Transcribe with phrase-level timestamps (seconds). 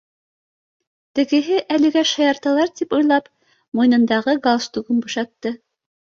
[1.17, 3.27] Тегеһе әлегә шаярталыр тип уйлап,
[3.81, 5.53] муйынындағы гал стугын бушатты